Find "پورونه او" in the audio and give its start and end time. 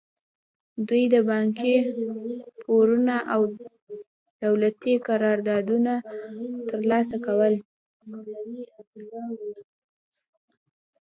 2.63-3.41